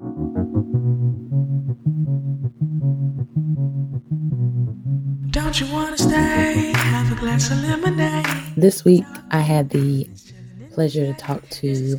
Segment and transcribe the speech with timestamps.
[0.00, 0.10] Don't
[5.60, 6.72] you want to stay?
[6.74, 8.26] Have a glass of lemonade.
[8.56, 10.08] This week, I had the
[10.72, 11.96] pleasure to talk to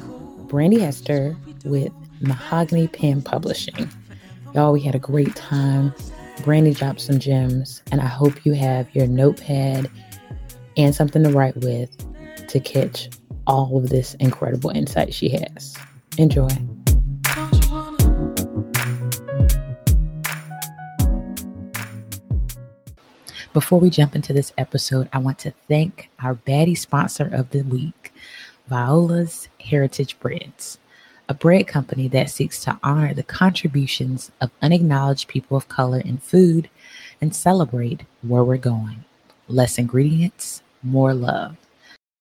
[0.49, 3.89] Brandy Hester with Mahogany Pen Publishing.
[4.53, 5.93] Y'all, we had a great time.
[6.43, 9.89] Brandy dropped some gems, and I hope you have your notepad
[10.75, 11.95] and something to write with
[12.49, 13.09] to catch
[13.47, 15.77] all of this incredible insight she has.
[16.17, 16.49] Enjoy.
[23.55, 27.61] Before we jump into this episode, I want to thank our baddie sponsor of the
[27.61, 28.11] week,
[28.67, 30.77] Viola's Heritage Breads,
[31.29, 36.17] a bread company that seeks to honor the contributions of unacknowledged people of color in
[36.17, 36.69] food
[37.21, 39.05] and celebrate where we're going.
[39.47, 41.55] Less ingredients, more love.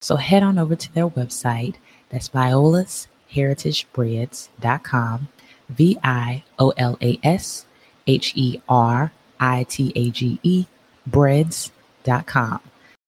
[0.02, 1.74] So head on over to their website.
[2.10, 5.28] That's violasheritagebreads.com,
[5.68, 7.66] V I O L A S
[8.06, 10.66] H E R I T A G E
[11.06, 12.60] breads.com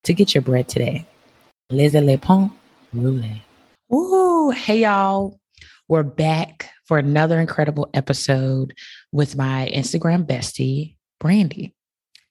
[0.05, 1.07] to get your bread today.
[1.71, 2.51] Les le pain
[2.95, 3.43] roulé.
[3.89, 4.51] Woo!
[4.51, 5.39] Hey, y'all.
[5.89, 8.75] We're back for another incredible episode
[9.13, 11.75] with my Instagram bestie, Brandy.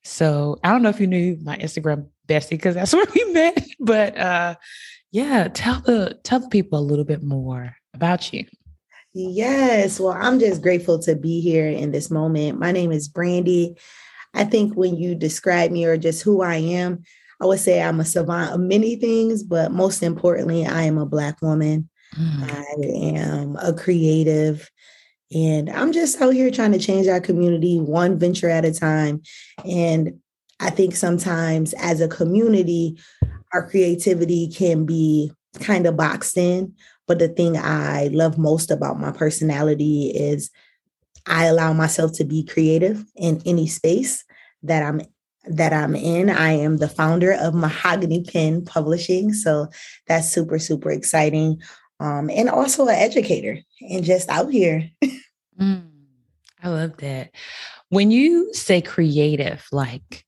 [0.03, 3.66] So I don't know if you knew my Instagram bestie because that's where we met,
[3.79, 4.55] but uh,
[5.11, 8.45] yeah, tell the tell the people a little bit more about you.
[9.13, 12.59] Yes, well, I'm just grateful to be here in this moment.
[12.59, 13.77] My name is Brandy.
[14.36, 17.03] I think when you describe me or just who I am,
[17.41, 21.05] I would say I'm a savant of many things, but most importantly, I am a
[21.05, 21.89] Black woman.
[22.17, 22.52] Mm.
[22.52, 24.69] I am a creative.
[25.33, 29.22] And I'm just out here trying to change our community one venture at a time.
[29.66, 30.19] And
[30.59, 32.97] I think sometimes as a community,
[33.53, 36.73] our creativity can be kind of boxed in.
[37.08, 40.50] But the thing I love most about my personality is
[41.28, 44.23] I allow myself to be creative in any space
[44.64, 45.02] that I'm
[45.48, 46.30] that I'm in.
[46.30, 49.68] I am the founder of Mahogany Pen Publishing, so
[50.08, 51.62] that's super super exciting.
[52.00, 54.90] Um, and also an educator and just out here.
[55.59, 55.88] mm,
[56.62, 57.31] I love that.
[57.90, 60.25] When you say creative, like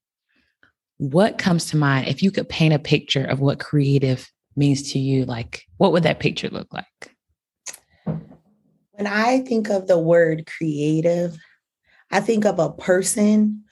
[0.98, 5.00] what comes to mind if you could paint a picture of what creative means to
[5.00, 5.26] you?
[5.26, 7.16] Like, what would that picture look like?
[8.98, 11.38] When I think of the word creative,
[12.12, 13.64] I think of a person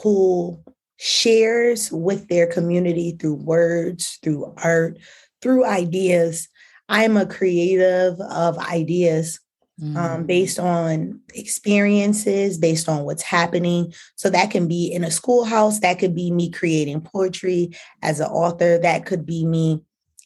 [0.00, 0.62] who
[0.98, 4.98] shares with their community through words, through art,
[5.42, 6.48] through ideas.
[6.88, 9.40] I'm a creative of ideas
[9.82, 10.26] um, mm.
[10.28, 13.92] based on experiences, based on what's happening.
[14.14, 18.28] So that can be in a schoolhouse, that could be me creating poetry as an
[18.28, 19.84] author, that could be me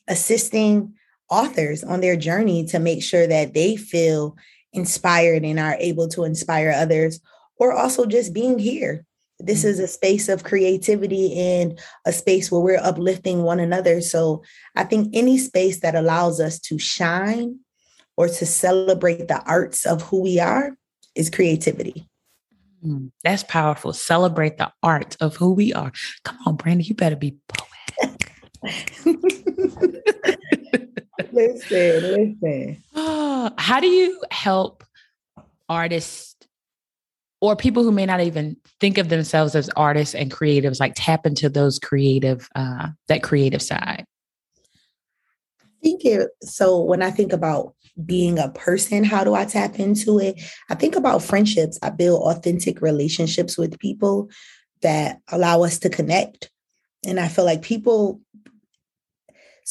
[0.09, 0.93] assisting
[1.32, 4.37] authors on their journey to make sure that they feel
[4.72, 7.20] inspired and are able to inspire others,
[7.56, 9.06] or also just being here
[9.44, 14.00] this is a space of creativity and a space where we're uplifting one another.
[14.00, 14.43] So
[14.76, 17.59] I think any space that allows us to shine
[18.16, 20.76] or to celebrate the arts of who we are
[21.14, 22.09] is creativity.
[22.84, 23.93] Mm, that's powerful.
[23.93, 25.93] Celebrate the art of who we are.
[26.25, 28.32] Come on, Brandy, you better be poetic.
[31.33, 32.83] listen, listen.
[33.59, 34.84] How do you help
[35.69, 36.37] artists
[37.41, 41.27] or people who may not even think of themselves as artists and creatives like tap
[41.27, 44.05] into those creative uh, that creative side?
[45.61, 47.75] I think it so when i think about
[48.06, 50.41] being a person how do i tap into it?
[50.71, 51.79] I think about friendships.
[51.83, 54.31] I build authentic relationships with people
[54.83, 56.50] that allow us to connect.
[57.05, 58.21] And i feel like people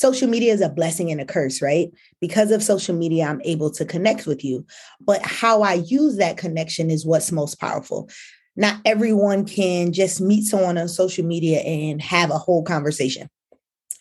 [0.01, 1.91] social media is a blessing and a curse, right?
[2.19, 4.65] Because of social media, I'm able to connect with you.
[4.99, 8.09] But how I use that connection is what's most powerful.
[8.55, 13.29] Not everyone can just meet someone on social media and have a whole conversation.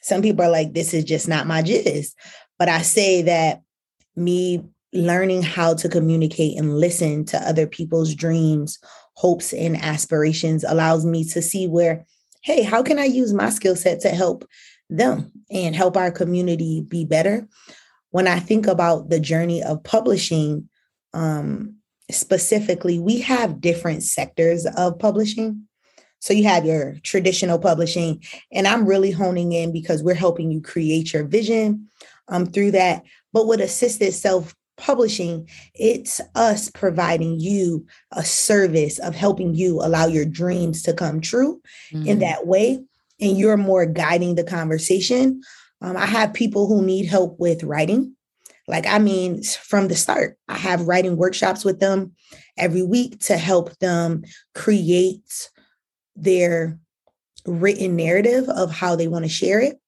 [0.01, 2.15] Some people are like, this is just not my jizz.
[2.59, 3.61] But I say that
[4.17, 8.79] me learning how to communicate and listen to other people's dreams,
[9.15, 12.07] hopes, and aspirations allows me to see where,
[12.43, 14.47] hey, how can I use my skill set to help
[14.91, 17.49] them and help our community be better.
[18.11, 20.69] When I think about the journey of publishing,
[21.15, 21.77] um,
[22.11, 25.67] specifically, we have different sectors of publishing.
[26.19, 28.23] So you have your traditional publishing,
[28.53, 31.89] and I'm really honing in because we're helping you create your vision
[32.29, 33.05] um, through that.
[33.33, 40.07] But with assisted self publishing, it's us providing you a service of helping you allow
[40.07, 42.07] your dreams to come true mm.
[42.07, 42.83] in that way
[43.21, 45.43] and you're more guiding the conversation.
[45.81, 48.15] Um, I have people who need help with writing,
[48.69, 52.13] Like, I mean, from the start, I have writing workshops with them
[52.57, 54.23] every week to help them
[54.55, 55.49] create
[56.17, 56.79] their
[57.47, 59.81] written narrative of how they want to share it.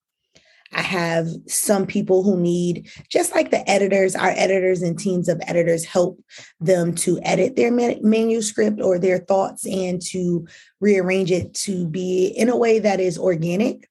[0.72, 5.40] I have some people who need, just like the editors, our editors and teams of
[5.46, 6.22] editors help
[6.60, 10.46] them to edit their manuscript or their thoughts and to
[10.80, 13.88] rearrange it to be in a way that is organic.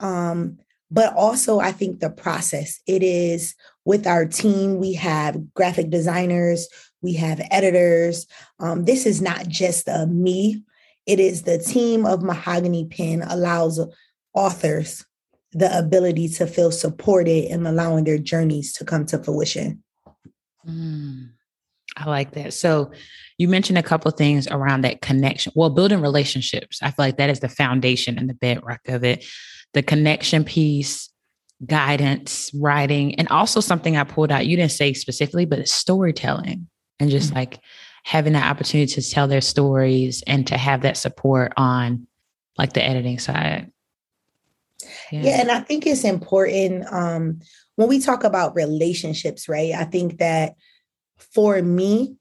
[0.00, 0.58] Um,
[0.90, 3.54] but also, I think the process, it is
[3.84, 6.68] with our team, we have graphic designers,
[7.02, 8.26] we have editors.
[8.60, 10.62] Um, this is not just a me,
[11.06, 13.80] it is the team of Mahogany Pen allows
[14.34, 15.04] authors
[15.52, 19.82] the ability to feel supported and allowing their journeys to come to fruition.
[20.66, 21.30] Mm,
[21.96, 22.52] I like that.
[22.52, 22.90] So
[23.38, 25.52] you mentioned a couple things around that connection.
[25.54, 26.80] Well, building relationships.
[26.82, 29.24] I feel like that is the foundation and the bedrock of it.
[29.74, 31.10] The connection piece,
[31.64, 34.46] guidance, writing, and also something I pulled out.
[34.46, 37.38] You didn't say specifically, but it's storytelling and just mm-hmm.
[37.38, 37.60] like
[38.04, 42.06] having that opportunity to tell their stories and to have that support on
[42.56, 43.70] like the editing side.
[45.10, 45.22] Yeah.
[45.22, 47.40] yeah, and I think it's important um,
[47.76, 49.72] when we talk about relationships, right?
[49.72, 50.54] I think that
[51.18, 52.16] for me,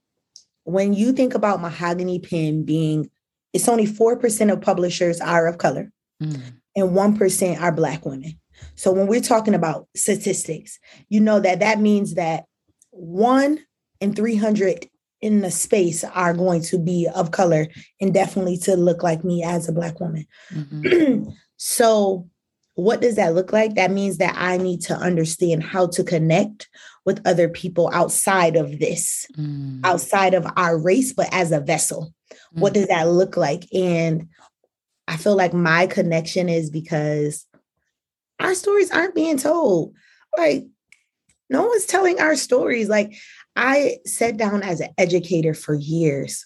[0.64, 3.10] when you think about Mahogany Pen being,
[3.54, 5.92] it's only 4% of publishers are of color
[6.22, 6.42] mm.
[6.76, 8.40] and 1% are Black women.
[8.76, 10.80] So when we're talking about statistics,
[11.10, 12.46] you know that that means that
[12.92, 13.60] one
[14.00, 14.88] in 300
[15.22, 17.68] in the space are going to be of color
[18.02, 20.26] and definitely to look like me as a Black woman.
[20.54, 21.30] Mm-hmm.
[21.58, 22.30] so
[22.76, 23.76] what does that look like?
[23.76, 26.70] That means that I need to understand how to connect
[27.06, 29.80] with other people outside of this, mm.
[29.84, 32.14] outside of our race, but as a vessel.
[32.56, 32.60] Mm.
[32.60, 33.66] What does that look like?
[33.74, 34.28] And
[35.08, 37.46] I feel like my connection is because
[38.40, 39.94] our stories aren't being told.
[40.38, 40.66] Like,
[41.50, 42.90] no one's telling our stories.
[42.90, 43.16] Like,
[43.56, 46.46] I sat down as an educator for years.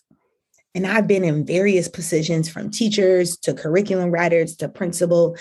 [0.76, 5.36] And I've been in various positions from teachers to curriculum writers to principal.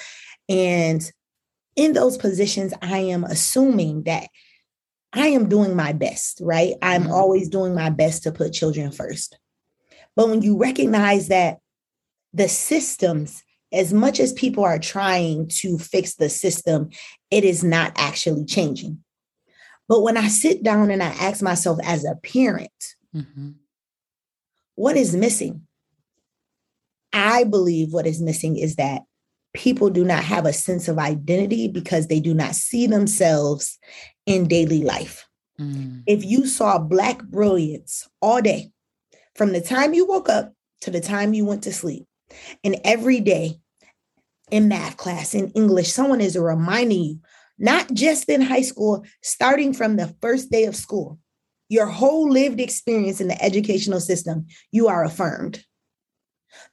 [0.48, 1.10] And
[1.76, 4.28] in those positions, I am assuming that
[5.12, 6.74] I am doing my best, right?
[6.82, 7.12] I'm mm-hmm.
[7.12, 9.38] always doing my best to put children first.
[10.16, 11.58] But when you recognize that
[12.32, 13.42] the systems,
[13.72, 16.90] as much as people are trying to fix the system,
[17.30, 19.02] it is not actually changing.
[19.88, 23.52] But when I sit down and I ask myself as a parent, mm-hmm.
[24.74, 25.62] what is missing?
[27.12, 29.02] I believe what is missing is that
[29.58, 33.76] people do not have a sense of identity because they do not see themselves
[34.25, 35.26] in daily life.
[35.60, 36.05] Mm.
[36.06, 38.70] If you saw Black brilliance all day,
[39.34, 40.52] from the time you woke up
[40.82, 42.06] to the time you went to sleep,
[42.62, 43.58] and every day
[44.52, 47.20] in math class, in English, someone is reminding you,
[47.58, 51.19] not just in high school, starting from the first day of school,
[51.69, 55.64] your whole lived experience in the educational system, you are affirmed.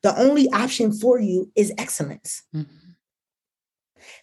[0.04, 2.44] The only option for you is excellence.
[2.56, 2.92] Mm-hmm.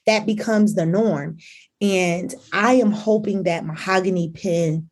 [0.06, 1.38] That becomes the norm.
[1.81, 4.88] And I am hoping that Mahogany Pen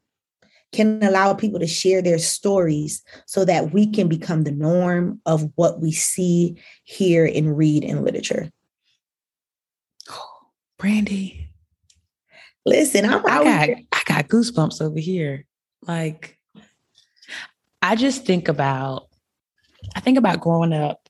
[0.72, 5.50] can allow people to share their stories so that we can become the norm of
[5.56, 8.50] what we see, hear, and read in literature.
[10.78, 11.48] Brandy.
[12.64, 15.46] Listen, I'm I got, I got goosebumps over here.
[15.86, 16.38] Like,
[17.82, 19.09] I just think about
[19.94, 21.08] I think about growing up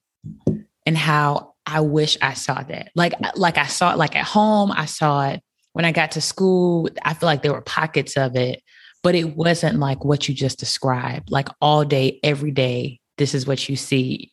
[0.87, 2.91] and how I wish I saw that.
[2.95, 6.21] Like, like I saw it like at home, I saw it when I got to
[6.21, 6.89] school.
[7.05, 8.63] I feel like there were pockets of it,
[9.03, 11.31] but it wasn't like what you just described.
[11.31, 14.33] Like all day, every day, this is what you see.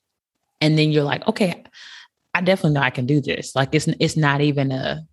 [0.61, 1.63] And then you're like, okay,
[2.33, 3.55] I definitely know I can do this.
[3.55, 5.05] Like it's it's not even a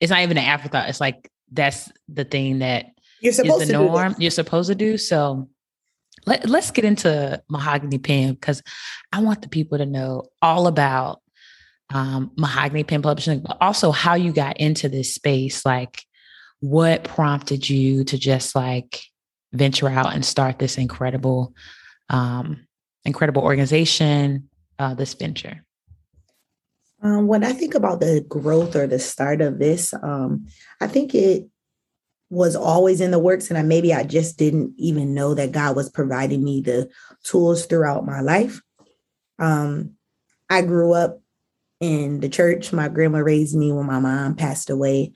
[0.00, 0.88] it's not even an afterthought.
[0.88, 2.86] It's like that's the thing that
[3.20, 4.98] you're supposed the norm you're supposed to do.
[4.98, 5.48] So
[6.26, 8.62] let, let's get into Mahogany Pen because
[9.12, 11.20] I want the people to know all about
[11.92, 15.64] um, Mahogany Pen Publishing, but also how you got into this space.
[15.64, 16.02] Like,
[16.60, 19.02] what prompted you to just like
[19.52, 21.54] venture out and start this incredible,
[22.08, 22.66] um,
[23.04, 24.48] incredible organization,
[24.78, 25.64] uh, this venture?
[27.02, 30.46] Um, when I think about the growth or the start of this, um,
[30.80, 31.48] I think it
[32.30, 35.76] was always in the works and I, maybe I just didn't even know that God
[35.76, 36.88] was providing me the
[37.24, 38.62] tools throughout my life.
[39.38, 39.96] Um,
[40.48, 41.20] I grew up
[41.80, 42.72] in the church.
[42.72, 45.12] My grandma raised me when my mom passed away.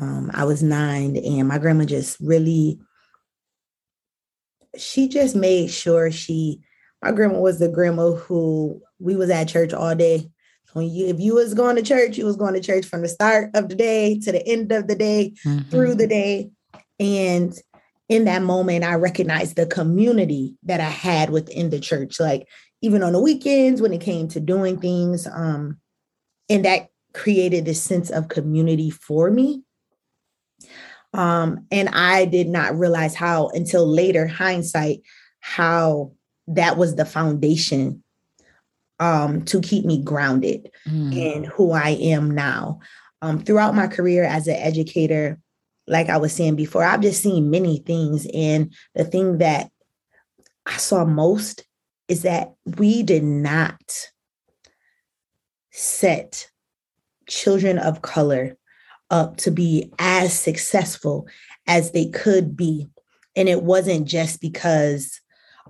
[0.00, 2.80] Um, I was nine, and my grandma just really,
[4.76, 6.60] she just made sure she,
[7.02, 10.30] my grandma was the grandma who we was at church all day.
[10.72, 13.08] When you, if you was going to church, you was going to church from the
[13.08, 15.68] start of the day to the end of the day, mm-hmm.
[15.70, 16.50] through the day.
[16.98, 17.52] And
[18.08, 22.20] in that moment, I recognized the community that I had within the church.
[22.20, 22.46] Like
[22.82, 25.78] even on the weekends when it came to doing things, um,
[26.48, 29.62] and that created this sense of community for me.
[31.14, 35.00] Um, and I did not realize how until later hindsight
[35.40, 36.12] how
[36.48, 38.02] that was the foundation
[39.00, 41.14] um, to keep me grounded mm.
[41.14, 42.80] in who I am now.
[43.22, 45.38] Um, throughout my career as an educator,
[45.86, 48.26] like I was saying before, I've just seen many things.
[48.32, 49.70] And the thing that
[50.66, 51.64] I saw most
[52.08, 53.80] is that we did not
[55.70, 56.50] set
[57.26, 58.56] children of color
[59.10, 61.26] up to be as successful
[61.66, 62.88] as they could be.
[63.36, 65.20] And it wasn't just because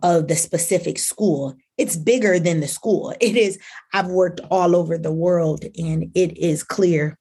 [0.02, 1.54] of the specific school.
[1.78, 3.14] It's bigger than the school.
[3.20, 3.58] It is,
[3.92, 7.18] I've worked all over the world, and it is clear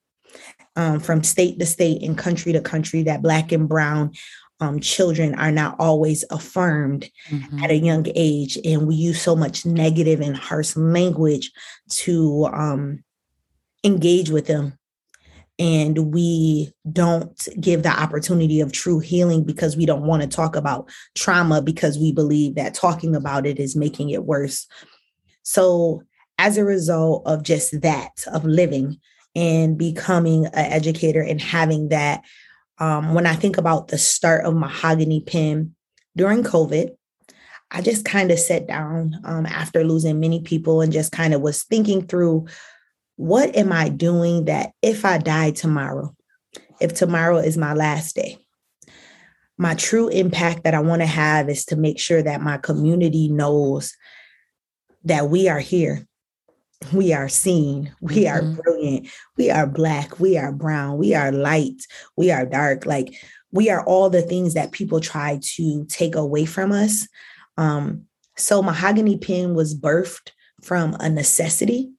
[0.76, 4.12] um, from state to state and country to country that Black and Brown
[4.60, 7.62] um, children are not always affirmed mm-hmm.
[7.62, 8.58] at a young age.
[8.64, 11.50] And we use so much negative and harsh language
[11.90, 13.04] to um,
[13.84, 14.78] engage with them
[15.58, 20.56] and we don't give the opportunity of true healing because we don't want to talk
[20.56, 24.66] about trauma because we believe that talking about it is making it worse.
[25.42, 26.02] So,
[26.38, 28.98] as a result of just that, of living
[29.34, 32.22] and becoming an educator and having that,
[32.78, 35.74] um, when I think about the start of Mahogany Pen
[36.16, 36.90] during COVID,
[37.70, 41.40] I just kind of sat down um, after losing many people and just kind of
[41.40, 42.46] was thinking through
[43.16, 46.14] what am I doing that if I die tomorrow,
[46.80, 48.38] if tomorrow is my last day,
[49.56, 53.28] my true impact that I want to have is to make sure that my community
[53.28, 53.94] knows
[55.04, 56.06] that we are here.
[56.92, 57.92] We are seen.
[58.00, 58.60] We are mm-hmm.
[58.60, 59.08] brilliant.
[59.36, 60.18] We are black.
[60.20, 60.98] We are brown.
[60.98, 61.82] We are light.
[62.16, 62.86] We are dark.
[62.86, 63.14] Like
[63.52, 67.08] we are all the things that people try to take away from us.
[67.56, 70.30] Um, so Mahogany Pen was birthed
[70.62, 71.92] from a necessity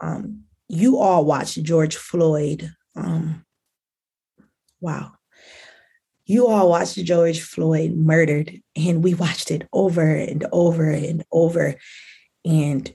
[0.00, 2.72] um, you all watched George Floyd.
[2.96, 3.44] Um,
[4.80, 5.12] wow.
[6.26, 11.76] You all watched George Floyd murdered, and we watched it over and over and over.
[12.44, 12.94] And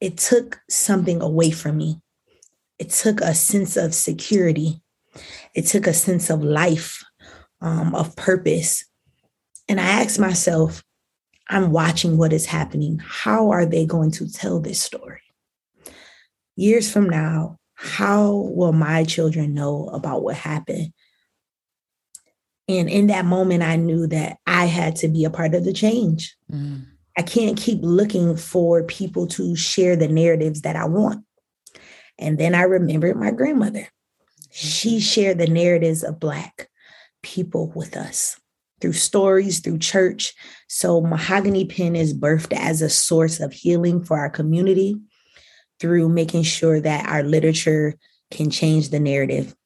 [0.00, 2.00] it took something away from me.
[2.78, 4.80] It took a sense of security.
[5.54, 7.02] It took a sense of life,
[7.60, 8.84] um, of purpose.
[9.68, 10.82] And I asked myself,
[11.48, 13.00] I'm watching what is happening.
[13.04, 15.20] How are they going to tell this story?
[16.58, 20.92] years from now, how will my children know about what happened?
[22.66, 25.72] And in that moment, I knew that I had to be a part of the
[25.72, 26.36] change.
[26.52, 26.86] Mm.
[27.18, 31.24] I can't keep looking for people to share the narratives that I want.
[32.16, 33.88] And then I remembered my grandmother.
[34.52, 34.98] She mm-hmm.
[35.00, 36.68] shared the narratives of Black
[37.24, 38.38] people with us
[38.80, 40.32] through stories, through church.
[40.68, 44.96] So, Mahogany Pen is birthed as a source of healing for our community
[45.80, 47.96] through making sure that our literature
[48.30, 49.56] can change the narrative.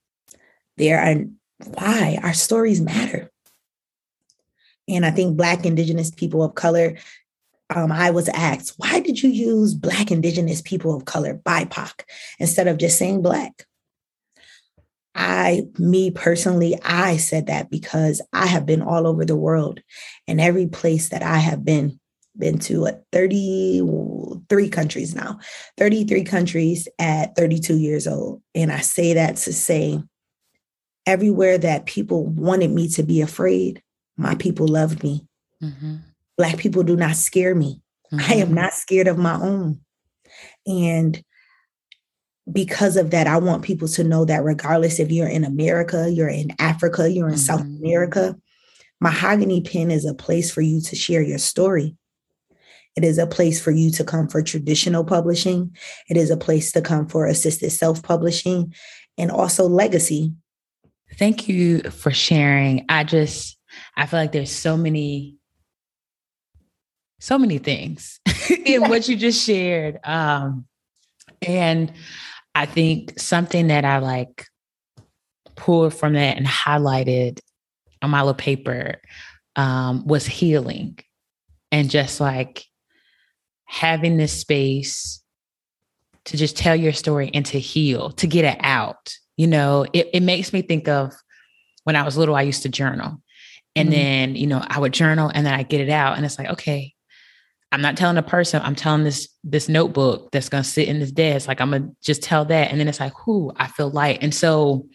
[0.78, 1.16] There are
[1.66, 3.30] why our stories matter.
[4.88, 6.97] And I think Black, Indigenous people of color,
[7.74, 12.02] um, I was asked, why did you use Black, Indigenous people of color, BIPOC,
[12.38, 13.66] instead of just saying Black?
[15.14, 19.80] I, me personally, I said that because I have been all over the world
[20.26, 22.00] and every place that I have been,
[22.36, 25.38] been to what, 33 countries now,
[25.76, 28.42] 33 countries at 32 years old.
[28.54, 30.02] And I say that to say,
[31.06, 33.82] everywhere that people wanted me to be afraid,
[34.16, 35.26] my people loved me.
[35.62, 35.96] Mm-hmm.
[36.36, 37.80] Black people do not scare me.
[38.12, 38.32] Mm-hmm.
[38.32, 38.54] I am mm-hmm.
[38.56, 39.80] not scared of my own.
[40.66, 41.22] And
[42.50, 46.28] because of that, I want people to know that regardless if you're in America, you're
[46.28, 47.40] in Africa, you're in mm-hmm.
[47.40, 48.36] South America,
[49.00, 51.96] Mahogany Pen is a place for you to share your story.
[52.94, 55.74] It is a place for you to come for traditional publishing.
[56.08, 58.74] It is a place to come for assisted self publishing
[59.18, 60.32] and also legacy.
[61.18, 62.84] Thank you for sharing.
[62.88, 63.58] I just,
[63.96, 65.36] I feel like there's so many,
[67.22, 68.18] so many things
[68.66, 70.00] in what you just shared.
[70.02, 70.66] Um,
[71.40, 71.92] and
[72.52, 74.46] I think something that I like
[75.54, 77.38] pulled from that and highlighted
[78.02, 79.00] on my little paper
[79.54, 80.98] um, was healing
[81.70, 82.64] and just like
[83.66, 85.22] having this space
[86.24, 89.14] to just tell your story and to heal, to get it out.
[89.36, 91.12] You know, it, it makes me think of
[91.84, 93.22] when I was little, I used to journal.
[93.76, 93.96] And mm-hmm.
[93.96, 96.16] then, you know, I would journal and then I get it out.
[96.16, 96.94] And it's like, okay,
[97.72, 101.10] I'm not telling a person, I'm telling this this notebook that's gonna sit in this
[101.10, 101.48] desk.
[101.48, 102.70] Like I'm gonna just tell that.
[102.70, 104.18] And then it's like, whoo, I feel light.
[104.20, 104.86] And so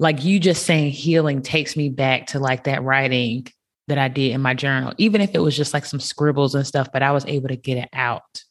[0.00, 3.46] like you just saying healing takes me back to like that writing
[3.86, 6.66] that I did in my journal, even if it was just like some scribbles and
[6.66, 8.42] stuff, but I was able to get it out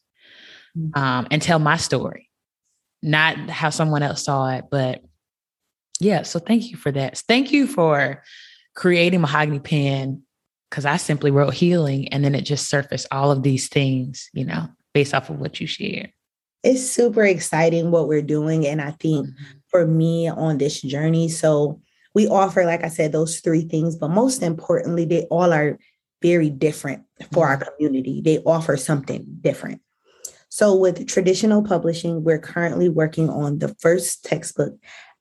[0.78, 0.96] mm.
[0.96, 2.30] um, and tell my story,
[3.02, 4.66] not how someone else saw it.
[4.70, 5.02] But
[5.98, 7.18] yeah, so thank you for that.
[7.18, 8.22] Thank you for
[8.76, 10.22] creating Mahogany Pen
[10.70, 14.44] because I simply wrote healing and then it just surfaced all of these things, you
[14.44, 16.12] know, based off of what you shared.
[16.62, 18.66] It's super exciting what we're doing.
[18.66, 19.58] And I think mm-hmm.
[19.68, 21.80] for me on this journey, so
[22.14, 25.78] we offer, like I said, those three things, but most importantly, they all are
[26.22, 27.68] very different for our mm-hmm.
[27.76, 28.20] community.
[28.20, 29.80] They offer something different.
[30.52, 34.74] So, with traditional publishing, we're currently working on the first textbook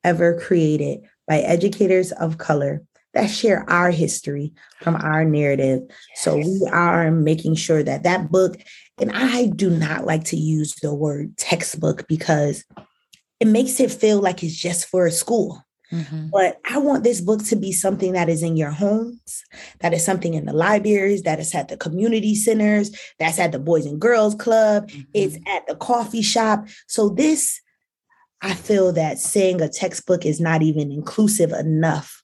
[0.03, 2.81] ever created by educators of color
[3.13, 5.81] that share our history from our narrative.
[5.87, 5.97] Yes.
[6.15, 8.57] So, we are making sure that that book,
[8.99, 12.63] and I do not like to use the word textbook because
[13.39, 15.63] it makes it feel like it's just for a school.
[15.91, 16.27] Mm-hmm.
[16.31, 19.43] But I want this book to be something that is in your homes,
[19.79, 23.59] that is something in the libraries, that is at the community centers, that's at the
[23.59, 25.01] Boys and Girls Club, mm-hmm.
[25.13, 26.67] it's at the coffee shop.
[26.87, 27.59] So, this,
[28.41, 32.18] I feel that saying a textbook is not even inclusive enough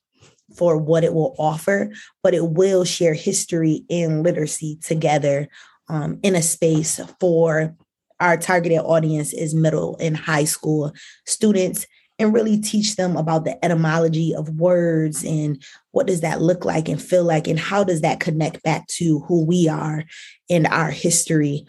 [0.56, 1.92] for what it will offer,
[2.24, 5.48] but it will share history and literacy together
[5.90, 7.76] um, in a space for
[8.20, 10.94] our targeted audience is middle and high school
[11.26, 11.86] students
[12.18, 16.88] and really teach them about the etymology of words and what does that look like
[16.88, 20.04] and feel like and how does that connect back to who we are
[20.50, 21.66] and our history.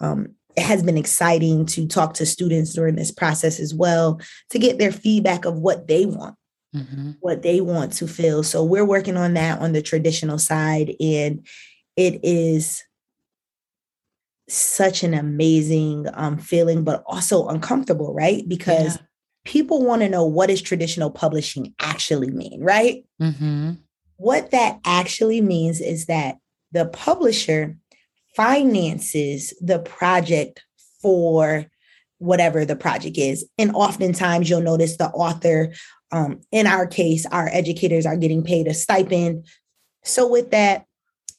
[0.00, 4.20] Um, it has been exciting to talk to students during this process as well
[4.50, 6.34] to get their feedback of what they want
[6.74, 7.12] mm-hmm.
[7.20, 11.46] what they want to feel so we're working on that on the traditional side and
[11.96, 12.82] it is
[14.48, 19.02] such an amazing um, feeling but also uncomfortable right because yeah
[19.44, 23.04] people want to know what does traditional publishing actually mean, right?
[23.20, 23.72] Mm-hmm.
[24.16, 26.38] What that actually means is that
[26.72, 27.76] the publisher
[28.36, 30.62] finances the project
[31.02, 31.66] for
[32.18, 33.48] whatever the project is.
[33.58, 35.72] And oftentimes you'll notice the author,
[36.12, 39.46] um, in our case, our educators are getting paid a stipend.
[40.04, 40.86] So, with that,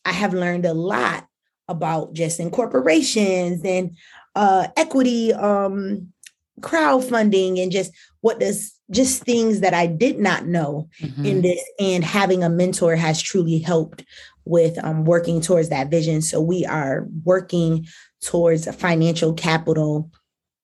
[0.06, 1.28] I have learned a lot
[1.68, 3.96] about just incorporations and
[4.36, 6.12] uh, equity um,
[6.60, 11.26] crowdfunding and just what does just things that I did not know mm-hmm.
[11.26, 14.04] in this and having a mentor has truly helped
[14.44, 16.22] with um, working towards that vision.
[16.22, 17.88] So we are working
[18.22, 20.12] towards financial capital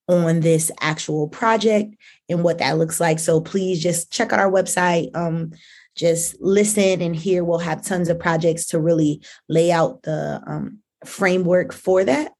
[0.07, 1.95] on this actual project
[2.29, 3.19] and what that looks like.
[3.19, 5.15] So please just check out our website.
[5.15, 5.51] Um,
[5.95, 7.43] just listen and hear.
[7.43, 12.31] We'll have tons of projects to really lay out the um, framework for that.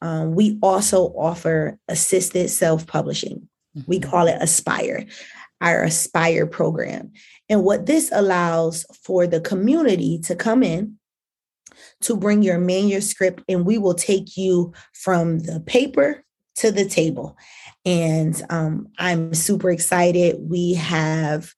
[0.00, 3.48] Um, we also offer assisted self publishing.
[3.76, 3.90] Mm-hmm.
[3.90, 5.06] We call it Aspire,
[5.60, 7.12] our Aspire program.
[7.48, 10.98] And what this allows for the community to come in
[12.02, 16.24] to bring your manuscript, and we will take you from the paper
[16.58, 17.36] to the table.
[17.84, 20.36] And um, I'm super excited.
[20.40, 21.54] We have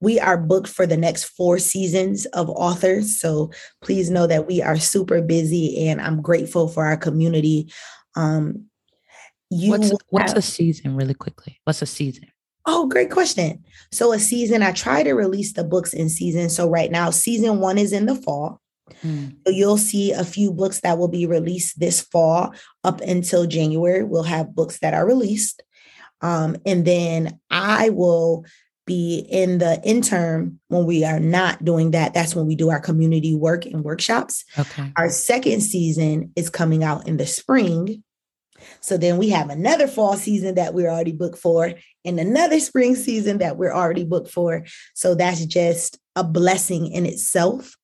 [0.00, 3.18] we are booked for the next four seasons of authors.
[3.18, 7.72] So please know that we are super busy and I'm grateful for our community.
[8.14, 8.66] Um,
[9.50, 11.60] you what's, what's have, a season, really quickly?
[11.64, 12.28] What's a season?
[12.66, 13.64] Oh, great question.
[13.92, 16.50] So, a season, I try to release the books in season.
[16.50, 18.60] So, right now, season one is in the fall.
[19.02, 19.36] Mm.
[19.46, 24.04] So, you'll see a few books that will be released this fall up until January.
[24.04, 25.62] We'll have books that are released.
[26.20, 28.44] Um, and then I will
[28.86, 32.14] be in the interim when we are not doing that.
[32.14, 34.44] That's when we do our community work and workshops.
[34.58, 34.92] Okay.
[34.96, 38.02] Our second season is coming out in the spring.
[38.80, 42.94] So then we have another fall season that we're already booked for and another spring
[42.94, 44.64] season that we're already booked for.
[44.94, 47.76] So that's just a blessing in itself.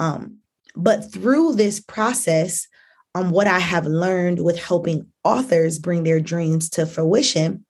[0.00, 0.38] Um,
[0.74, 2.66] but through this process,
[3.14, 7.64] um, what I have learned with helping authors bring their dreams to fruition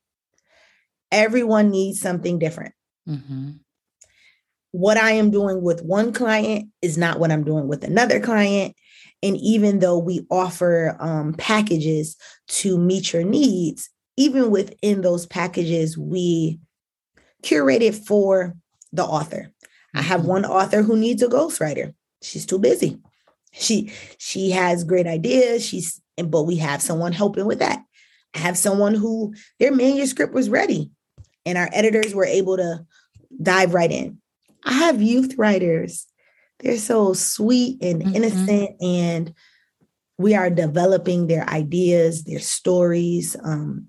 [1.13, 2.75] everyone needs something different.
[3.09, 3.51] Mm-hmm.
[4.73, 8.77] What I am doing with one client is not what I'm doing with another client.
[9.23, 12.17] And even though we offer um, packages
[12.49, 16.61] to meet your needs, even within those packages, we
[17.43, 18.55] curate it for
[18.93, 19.51] the author.
[19.95, 20.31] I have mm-hmm.
[20.31, 21.95] one author who needs a ghostwriter.
[22.23, 22.99] She's too busy.
[23.53, 25.65] She she has great ideas.
[25.65, 27.83] She's and but we have someone helping with that.
[28.35, 30.91] I have someone who their manuscript was ready
[31.45, 32.85] and our editors were able to
[33.43, 34.19] dive right in.
[34.65, 36.07] I have youth writers.
[36.59, 38.17] They're so sweet and mm-hmm.
[38.17, 39.35] innocent, and
[40.19, 43.87] we are developing their ideas, their stories, um,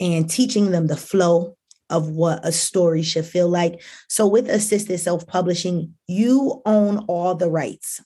[0.00, 1.57] and teaching them the flow
[1.90, 3.82] of what a story should feel like.
[4.08, 8.02] So with assisted self-publishing, you own all the rights.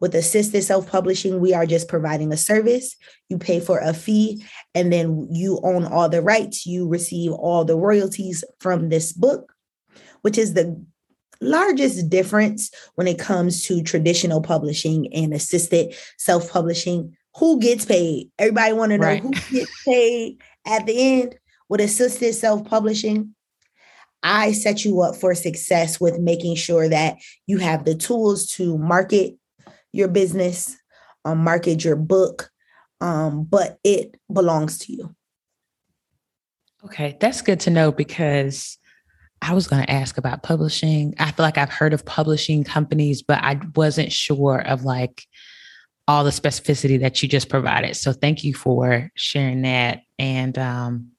[0.00, 2.96] With assisted self-publishing, we are just providing a service.
[3.28, 4.42] You pay for a fee
[4.74, 6.64] and then you own all the rights.
[6.64, 9.52] You receive all the royalties from this book,
[10.22, 10.82] which is the
[11.42, 17.14] largest difference when it comes to traditional publishing and assisted self-publishing.
[17.36, 18.30] Who gets paid?
[18.38, 19.22] Everybody want to know right.
[19.22, 21.38] who gets paid at the end
[21.70, 23.34] with assisted self-publishing.
[24.22, 28.76] I set you up for success with making sure that you have the tools to
[28.76, 29.36] market
[29.92, 30.76] your business,
[31.24, 32.50] um, market your book,
[33.00, 35.14] um, but it belongs to you.
[36.84, 38.76] Okay, that's good to know because
[39.40, 41.14] I was going to ask about publishing.
[41.18, 45.24] I feel like I've heard of publishing companies, but I wasn't sure of like
[46.08, 47.96] all the specificity that you just provided.
[47.96, 50.00] So thank you for sharing that.
[50.18, 51.12] And um,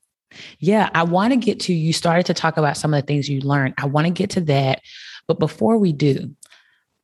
[0.59, 3.29] yeah, I want to get to you started to talk about some of the things
[3.29, 3.75] you learned.
[3.77, 4.81] I want to get to that.
[5.27, 6.35] But before we do,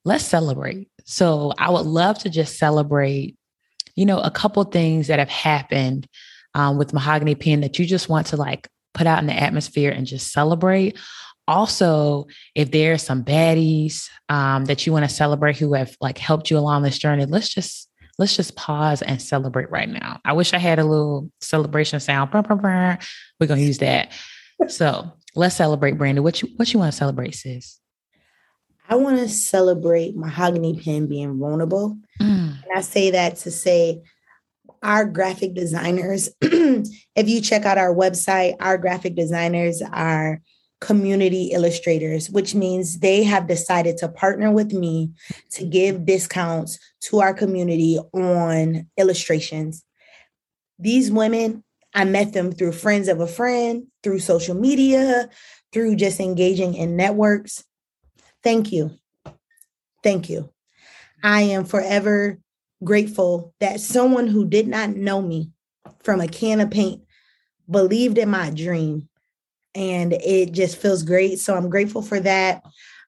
[0.06, 0.90] let's celebrate.
[1.06, 3.38] So I would love to just celebrate,
[3.96, 6.08] you know, a couple things that have happened
[6.54, 9.92] um, with Mahogany Pen that you just want to like put out in the atmosphere
[9.92, 10.98] and just celebrate.
[11.48, 16.18] Also, if there are some baddies um, that you want to celebrate who have like
[16.18, 20.20] helped you along this journey, let's just let's just pause and celebrate right now.
[20.26, 22.32] I wish I had a little celebration sound.
[22.34, 24.12] We're gonna use that.
[24.68, 26.24] So let's celebrate, Brandon.
[26.24, 27.80] What you what you want to celebrate, sis?
[28.90, 31.98] I want to celebrate Mahogany Pen being vulnerable.
[32.22, 32.64] Mm.
[32.64, 34.02] And I say that to say
[34.82, 40.42] our graphic designers, if you check out our website, our graphic designers are
[40.80, 45.12] community illustrators, which means they have decided to partner with me
[45.52, 49.84] to give discounts to our community on illustrations.
[50.80, 51.63] These women,
[51.94, 55.30] I met them through friends of a friend, through social media,
[55.74, 57.63] through just engaging in networks.
[58.44, 58.92] Thank you.
[60.04, 60.50] Thank you.
[61.24, 62.40] I am forever
[62.84, 65.52] grateful that someone who did not know me
[66.04, 67.02] from a can of paint
[67.70, 69.10] believed in my dream.
[69.78, 71.40] And it just feels great.
[71.40, 72.63] So I'm grateful for that.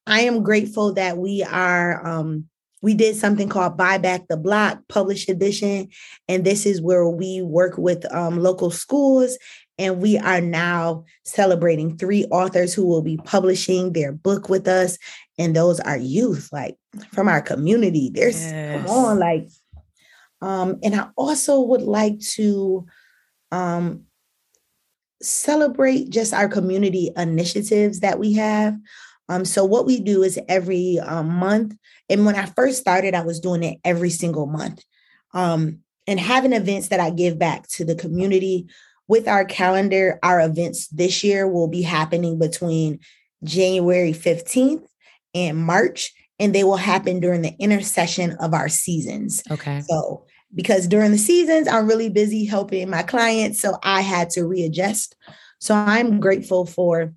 [0.05, 2.45] I am grateful that we are um,
[2.82, 5.89] we did something called Buy Back the Block published edition.
[6.27, 9.38] And this is where we work with um, local schools
[9.79, 14.97] and we are now celebrating three authors who will be publishing their book with us.
[15.38, 16.75] And those are youth, like
[17.13, 18.12] from our community.
[18.13, 18.86] There's yes.
[18.86, 19.49] come on, like,
[20.41, 22.86] um, and I also would like to
[23.51, 24.03] um
[25.21, 28.77] celebrate just our community initiatives that we have.
[29.27, 31.75] Um, so what we do is every um, month,
[32.10, 34.84] and when I first started, I was doing it every single month.
[35.34, 38.67] Um, and having events that I give back to the community
[39.08, 42.99] with our calendar, our events this year will be happening between
[43.43, 44.86] January 15th
[45.36, 49.43] and March, and they will happen during the intercession of our seasons.
[49.51, 49.82] Okay.
[49.82, 54.45] So, because during the seasons, I'm really busy helping my clients, so I had to
[54.45, 55.15] readjust.
[55.59, 57.13] So, I'm grateful for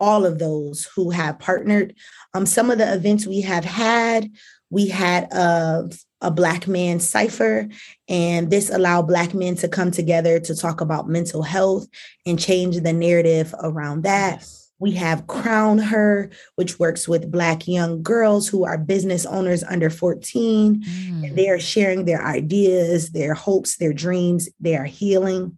[0.00, 1.94] all of those who have partnered.
[2.34, 4.30] Um, some of the events we have had,
[4.70, 5.88] we had a,
[6.20, 7.68] a Black man cipher,
[8.08, 11.86] and this allowed Black men to come together to talk about mental health
[12.26, 14.46] and change the narrative around that.
[14.78, 19.88] We have Crown Her, which works with Black young girls who are business owners under
[19.88, 20.82] 14.
[20.82, 21.34] Mm.
[21.34, 25.56] they are sharing their ideas, their hopes, their dreams, they are healing.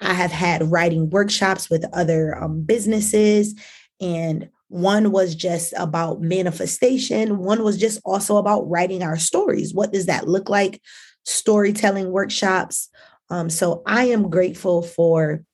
[0.00, 3.54] I have had writing workshops with other um, businesses,
[4.00, 7.38] and one was just about manifestation.
[7.38, 9.74] One was just also about writing our stories.
[9.74, 10.80] What does that look like?
[11.24, 12.88] Storytelling workshops.
[13.28, 15.44] Um, so I am grateful for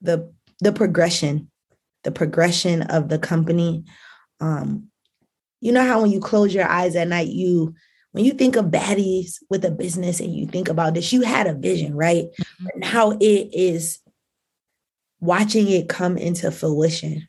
[0.00, 1.50] the the progression,
[2.04, 3.84] the progression of the company.
[4.40, 4.88] Um,
[5.60, 7.74] you know how when you close your eyes at night, you
[8.12, 11.46] when you think of baddies with a business and you think about this, you had
[11.46, 12.24] a vision, right?
[12.24, 12.64] Mm-hmm.
[12.64, 14.00] But now it is
[15.20, 17.28] watching it come into fruition.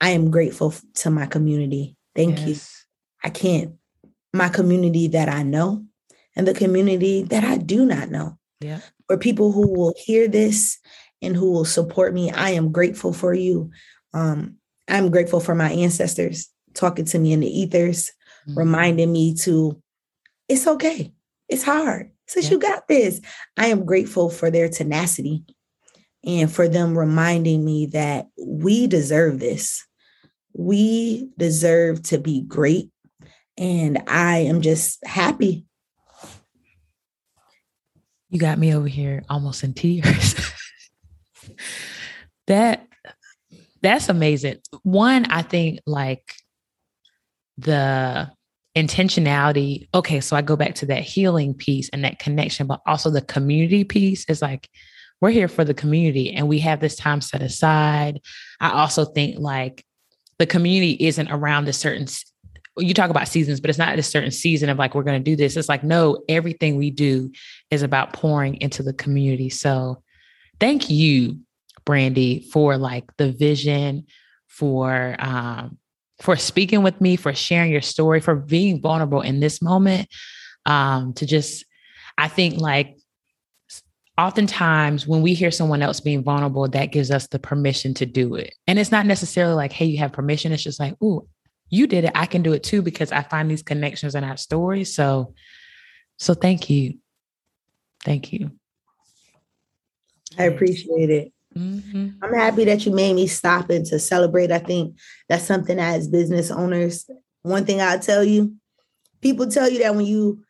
[0.00, 1.96] I am grateful to my community.
[2.14, 2.48] Thank yes.
[2.48, 2.56] you.
[3.22, 3.74] I can't,
[4.32, 5.84] my community that I know
[6.34, 8.38] and the community that I do not know.
[8.60, 8.80] Yeah.
[9.06, 10.78] For people who will hear this
[11.22, 13.70] and who will support me, I am grateful for you.
[14.12, 14.56] Um,
[14.88, 18.12] I'm grateful for my ancestors talking to me in the ethers,
[18.48, 18.58] mm-hmm.
[18.58, 19.80] reminding me to,
[20.48, 21.12] it's okay.
[21.48, 22.10] It's hard.
[22.28, 22.52] Since yeah.
[22.52, 23.20] you got this,
[23.56, 25.44] I am grateful for their tenacity
[26.24, 29.84] and for them reminding me that we deserve this.
[30.52, 32.90] We deserve to be great.
[33.56, 35.64] And I am just happy.
[38.28, 40.34] You got me over here almost in tears.
[42.46, 42.86] That
[43.82, 44.58] that's amazing.
[44.82, 46.34] One, I think like
[47.58, 48.30] the
[48.76, 49.88] intentionality.
[49.94, 53.22] Okay, so I go back to that healing piece and that connection, but also the
[53.22, 54.68] community piece is like
[55.20, 58.20] we're here for the community and we have this time set aside.
[58.60, 59.84] I also think like
[60.38, 62.06] the community isn't around a certain
[62.78, 65.30] you talk about seasons, but it's not a certain season of like we're going to
[65.30, 65.56] do this.
[65.56, 67.32] It's like no, everything we do
[67.70, 69.48] is about pouring into the community.
[69.48, 70.02] So
[70.60, 71.38] thank you,
[71.86, 74.04] Brandy, for like the vision,
[74.46, 75.78] for um,
[76.20, 80.08] for speaking with me, for sharing your story, for being vulnerable in this moment.
[80.64, 81.64] Um, to just,
[82.18, 82.96] I think like
[84.18, 88.34] oftentimes when we hear someone else being vulnerable, that gives us the permission to do
[88.34, 88.54] it.
[88.66, 90.52] And it's not necessarily like, hey, you have permission.
[90.52, 91.28] It's just like, oh,
[91.68, 92.12] you did it.
[92.14, 94.94] I can do it too because I find these connections in our stories.
[94.94, 95.34] So,
[96.18, 96.98] so thank you.
[98.04, 98.52] Thank you.
[100.38, 101.32] I appreciate it.
[101.56, 102.22] Mm-hmm.
[102.22, 104.52] I'm happy that you made me stop and to celebrate.
[104.52, 104.96] I think
[105.28, 107.08] that's something as business owners.
[107.42, 108.54] One thing I'll tell you,
[109.22, 110.44] people tell you that when you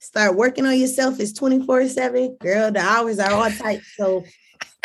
[0.00, 2.36] start working on yourself, it's 24 7.
[2.40, 3.80] Girl, the hours are all tight.
[3.96, 4.24] So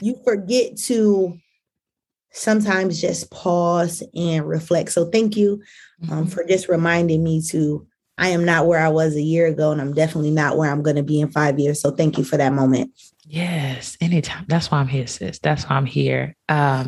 [0.02, 1.38] you forget to
[2.32, 4.92] sometimes just pause and reflect.
[4.92, 5.64] So thank you
[6.04, 6.30] um, mm-hmm.
[6.30, 9.82] for just reminding me to I am not where I was a year ago, and
[9.82, 11.82] I'm definitely not where I'm going to be in five years.
[11.82, 12.92] So thank you for that moment.
[13.34, 14.46] Yes, anytime.
[14.48, 15.40] That's why I'm here, sis.
[15.40, 16.36] That's why I'm here.
[16.50, 16.88] Um,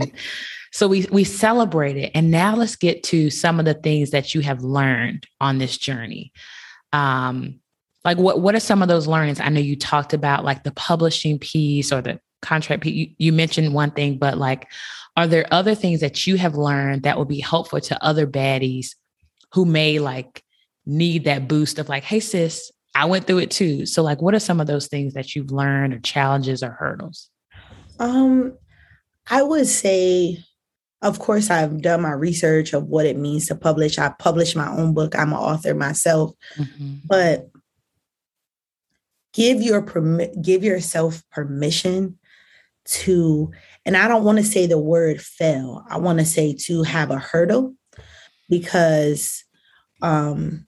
[0.71, 4.35] so we we celebrate it, and now let's get to some of the things that
[4.35, 6.31] you have learned on this journey.
[6.93, 7.61] Um,
[8.03, 9.39] like what what are some of those learnings?
[9.39, 12.93] I know you talked about like the publishing piece or the contract piece.
[12.93, 14.67] You, you mentioned one thing, but like,
[15.17, 18.89] are there other things that you have learned that will be helpful to other baddies
[19.53, 20.43] who may like
[20.85, 23.85] need that boost of like, hey, sis, I went through it too.
[23.85, 27.29] So, like, what are some of those things that you've learned or challenges or hurdles?
[27.99, 28.57] Um,
[29.29, 30.39] I would say,
[31.01, 33.99] of course, I've done my research of what it means to publish.
[33.99, 35.13] I published my own book.
[35.13, 36.95] I'm an author myself, mm-hmm.
[37.05, 37.49] but
[39.33, 42.17] give your permit, give yourself permission
[42.85, 43.51] to,
[43.85, 45.83] and I don't want to say the word fail.
[45.89, 47.75] I want to say to have a hurdle
[48.49, 49.43] because
[50.01, 50.65] um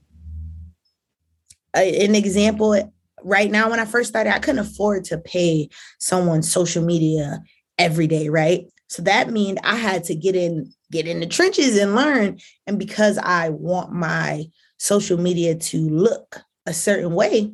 [1.83, 2.91] an example
[3.23, 7.41] right now when i first started i couldn't afford to pay someone social media
[7.77, 8.65] every day right?
[8.89, 12.39] So that means i had to get in get in the trenches and learn.
[12.65, 14.45] And because i want my
[14.77, 17.53] social media to look a certain way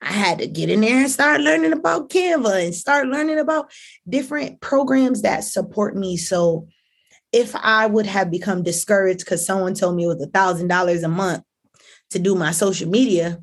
[0.00, 3.70] i had to get in there and start learning about canva and start learning about
[4.08, 6.16] different programs that support me.
[6.16, 6.68] So
[7.32, 11.02] if i would have become discouraged because someone told me it was a thousand dollars
[11.02, 11.42] a month
[12.14, 13.42] to do my social media.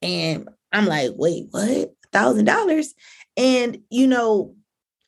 [0.00, 1.94] And I'm like, wait, what?
[2.12, 2.94] Thousand dollars?
[3.36, 4.54] And you know,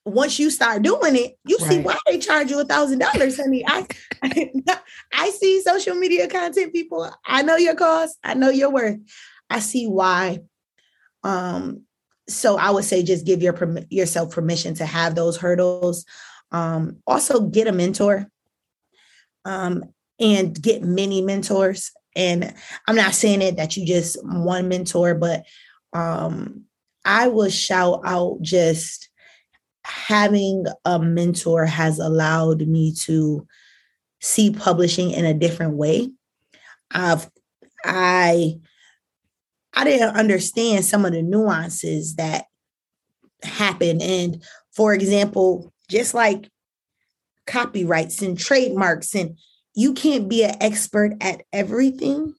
[0.05, 1.71] once you start doing it, you right.
[1.71, 3.65] see why they charge you a thousand dollars, honey.
[3.67, 3.87] I,
[4.23, 4.51] I
[5.13, 7.11] I see social media content people.
[7.25, 8.19] I know your cost.
[8.25, 8.99] I know your worth.
[9.49, 10.41] I see why.
[11.23, 11.83] Um,
[12.29, 13.57] so I would say just give your
[13.91, 16.05] yourself permission to have those hurdles.
[16.51, 18.27] Um, also get a mentor.
[19.45, 19.85] Um,
[20.21, 21.93] and get many mentors.
[22.19, 22.53] And
[22.87, 25.47] I'm not saying it that you just one mentor, but
[25.93, 26.65] um,
[27.05, 29.09] I will shout out just
[29.85, 33.47] having a mentor has allowed me to
[34.21, 36.11] see publishing in a different way.
[36.91, 37.31] I've
[37.85, 38.59] I
[39.73, 42.47] I didn't understand some of the nuances that
[43.45, 44.03] happen.
[44.03, 46.51] And for example, just like
[47.47, 49.39] copyrights and trademarks and
[49.79, 52.35] you can't be an expert at everything.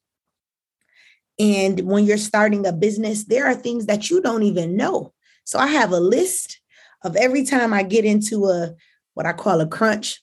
[1.40, 5.14] And when you're starting a business, there are things that you don't even know.
[5.46, 6.60] So I have a list
[7.06, 8.74] of every time I get into a
[9.14, 10.22] what I call a crunch.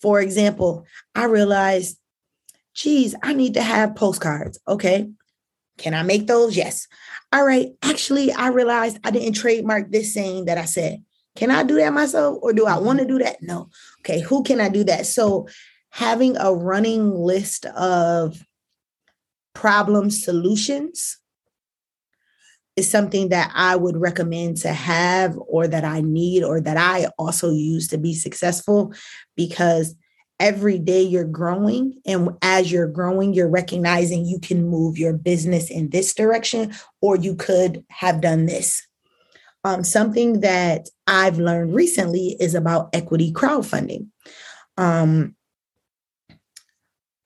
[0.00, 1.98] For example, I realized,
[2.74, 4.58] geez, I need to have postcards.
[4.66, 5.10] Okay.
[5.76, 6.56] Can I make those?
[6.56, 6.88] Yes.
[7.30, 7.72] All right.
[7.82, 11.04] Actually, I realized I didn't trademark this saying that I said.
[11.36, 13.42] Can I do that myself or do I want to do that?
[13.42, 13.68] No.
[14.00, 14.20] Okay.
[14.22, 15.04] Who can I do that?
[15.04, 15.46] So
[15.90, 18.44] having a running list of
[19.54, 21.18] problem solutions
[22.76, 27.08] is something that I would recommend to have, or that I need, or that I
[27.18, 28.94] also use to be successful
[29.36, 29.96] because
[30.38, 32.00] every day you're growing.
[32.06, 37.16] And as you're growing, you're recognizing you can move your business in this direction, or
[37.16, 38.86] you could have done this.
[39.64, 44.06] Um, something that I've learned recently is about equity crowdfunding.
[44.76, 45.34] Um,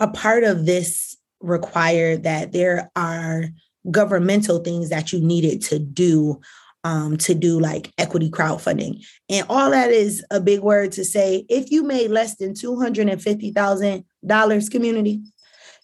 [0.02, 3.46] a part of this required that there are
[3.90, 6.38] governmental things that you needed to do
[6.84, 9.06] um, to do like equity crowdfunding.
[9.30, 14.70] And all that is a big word to say if you made less than $250,000
[14.70, 15.20] community,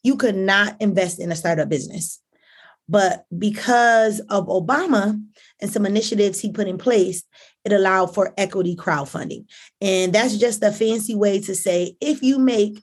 [0.03, 2.21] you could not invest in a startup business.
[2.89, 5.23] But because of Obama
[5.61, 7.23] and some initiatives he put in place,
[7.65, 9.45] it allowed for equity crowdfunding.
[9.81, 12.83] And that's just a fancy way to say if you make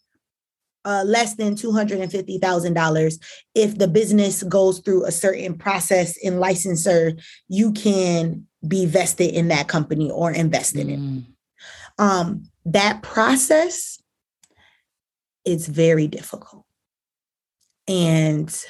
[0.85, 3.23] uh, less than $250,000,
[3.55, 7.19] if the business goes through a certain process in licensure,
[7.49, 10.93] you can be vested in that company or invested mm.
[10.93, 11.25] in.
[11.97, 13.99] Um, that process
[15.43, 16.65] is very difficult.
[17.87, 18.65] And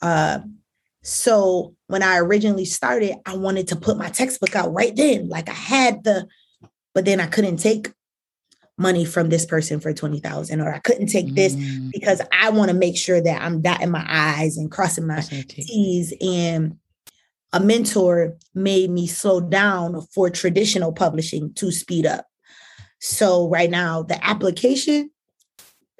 [0.00, 0.40] uh,
[1.02, 5.28] so when I originally started, I wanted to put my textbook out right then.
[5.28, 6.26] Like I had the,
[6.94, 7.92] but then I couldn't take
[8.78, 11.90] money from this person for 20,000 or I couldn't take this mm.
[11.92, 16.14] because I want to make sure that I'm dotting my I's and crossing my T's.
[16.20, 16.78] And
[17.52, 22.26] a mentor made me slow down for traditional publishing to speed up.
[23.00, 25.10] So right now, the application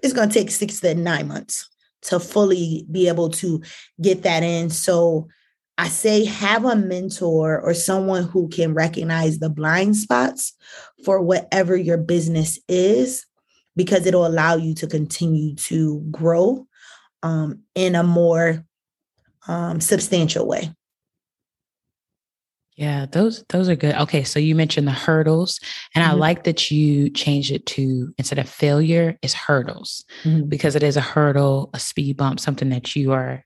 [0.03, 1.69] is going to take six to nine months
[2.03, 3.61] to fully be able to
[4.01, 4.71] get that in.
[4.71, 5.29] So
[5.79, 10.55] I say have a mentor or someone who can recognize the blind spots
[11.05, 13.25] for whatever your business is,
[13.77, 16.67] because it'll allow you to continue to grow
[17.23, 18.65] um, in a more
[19.47, 20.73] um, substantial way.
[22.77, 23.95] Yeah, those those are good.
[23.95, 25.59] Okay, so you mentioned the hurdles,
[25.95, 26.15] and mm-hmm.
[26.15, 30.49] I like that you changed it to instead of failure, is hurdles mm-hmm.
[30.49, 33.45] because it is a hurdle, a speed bump, something that you are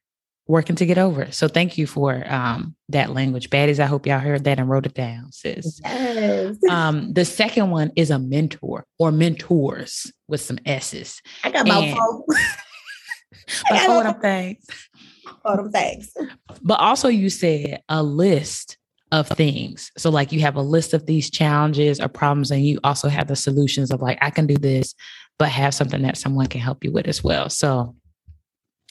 [0.52, 1.32] working to get over.
[1.32, 3.80] So thank you for um, that language, baddies.
[3.80, 5.80] I hope y'all heard that and wrote it down, sis.
[5.82, 6.56] Yes.
[6.70, 11.22] Um, the second one is a mentor or mentors with some S's.
[11.42, 12.22] I got my phone.
[13.70, 14.66] I got all them things.
[15.42, 16.12] All them things.
[16.62, 18.76] But also, you said a list
[19.10, 19.90] of things.
[19.96, 23.28] So like you have a list of these challenges or problems and you also have
[23.28, 24.94] the solutions of like I can do this
[25.38, 27.50] but have something that someone can help you with as well.
[27.50, 27.94] So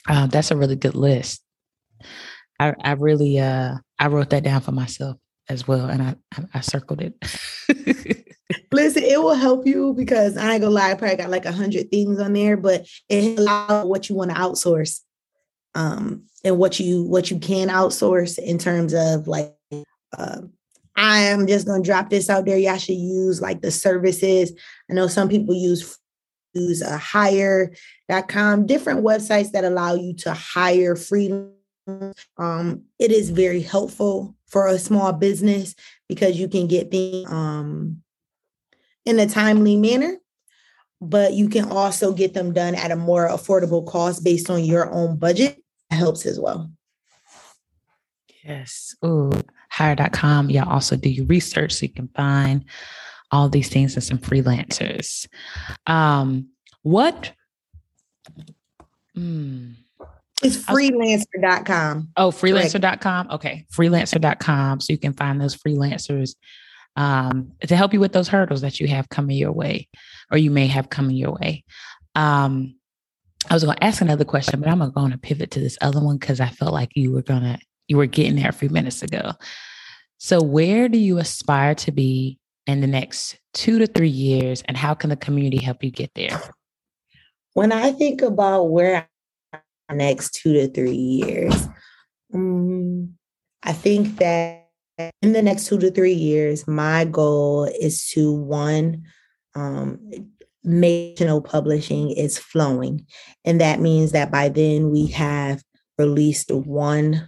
[0.08, 1.41] uh, that's a really good list.
[2.60, 5.18] I, I really uh I wrote that down for myself
[5.50, 7.16] as well and I I, I circled it.
[8.72, 11.52] Listen, it will help you because I ain't gonna lie, I probably got like a
[11.52, 15.02] hundred things on there, but it allows what you want to outsource
[15.74, 19.56] um and what you what you can outsource in terms of like
[20.18, 20.42] uh,
[20.96, 22.58] I am just to drop this out there.
[22.58, 24.52] Y'all should use like the services.
[24.90, 25.98] I know some people use
[26.54, 31.32] use a hire.com, different websites that allow you to hire free.
[31.88, 35.76] Um, it is very helpful for a small business
[36.08, 38.04] because you can get things um,
[39.06, 40.17] in a timely manner,
[41.02, 44.91] but you can also get them done at a more affordable cost based on your
[44.91, 45.63] own budget.
[45.89, 46.72] Helps as well.
[48.44, 48.96] Yes.
[49.02, 49.32] Oh,
[49.70, 50.50] hire.com.
[50.50, 52.65] Y'all also do your research so you can find
[53.32, 55.28] all these things and some freelancers.
[55.88, 56.50] Um,
[56.82, 57.34] what?
[59.15, 59.76] Mm,
[60.43, 62.10] it's freelancer.com.
[62.17, 63.32] Oh, freelancer.com.
[63.32, 63.65] Okay.
[63.73, 64.80] Freelancer.com.
[64.80, 66.36] So you can find those freelancers
[66.95, 69.88] um, to help you with those hurdles that you have coming your way
[70.32, 71.63] or you may have coming your way.
[72.15, 72.75] Um,
[73.49, 75.99] I was going to ask another question, but I'm going to pivot to this other
[75.99, 78.69] one because I felt like you were going to you were getting there a few
[78.69, 79.34] minutes ago.
[80.17, 84.77] So, where do you aspire to be in the next two to three years, and
[84.77, 86.41] how can the community help you get there?
[87.54, 89.10] When I think about where
[89.93, 91.67] next two to three years,
[92.34, 93.13] um,
[93.63, 94.67] I think that
[95.21, 99.04] in the next two to three years, my goal is to one,
[99.56, 99.99] um,
[100.63, 103.06] make publishing is flowing.
[103.45, 105.63] And that means that by then we have
[105.97, 107.27] released one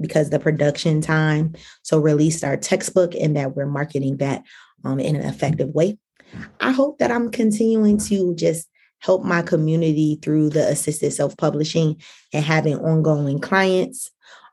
[0.00, 1.54] because the production time.
[1.82, 4.42] So released our textbook and that we're marketing that
[4.84, 5.98] um, in an effective way.
[6.60, 8.68] I hope that I'm continuing to just
[9.04, 12.00] help my community through the assisted self-publishing
[12.32, 14.10] and having ongoing clients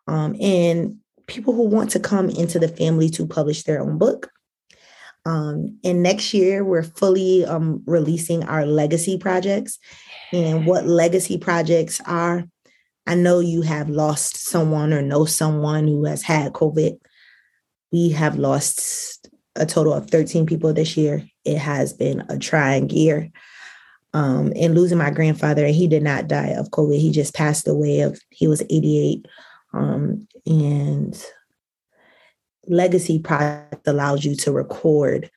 [0.07, 4.29] um, and people who want to come into the family to publish their own book.
[5.25, 9.79] Um, and next year, we're fully um, releasing our legacy projects.
[10.33, 12.43] And what legacy projects are,
[13.08, 16.97] I know you have lost someone or know someone who has had COVID.
[17.93, 21.25] We have lost a total of 13 people this year.
[21.45, 23.31] It has been a trying year.
[24.13, 26.99] Um, and losing my grandfather, and he did not die of COVID.
[26.99, 29.25] He just passed away of he was 88.
[29.73, 31.25] Um, and
[32.67, 35.31] legacy project allows you to record